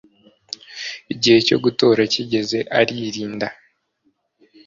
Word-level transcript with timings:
Igihe 1.13 1.37
cyo 1.47 1.57
gutora 1.63 2.01
kigeze 2.13 2.57
aririnda 2.79 3.47